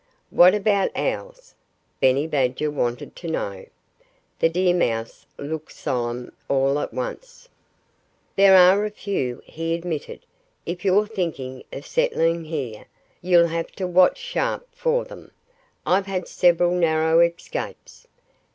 [0.31, 1.53] "What about Owls?"
[1.99, 3.67] Benny Badger wanted to know.
[4.39, 7.49] The deer mouse looked solemn all at once.
[8.35, 10.21] "There are a few," he admitted.
[10.65, 12.87] "If you're thinking of settling here,
[13.21, 15.29] you'll have to watch sharp for them.
[15.85, 18.07] I've had several narrow escapes."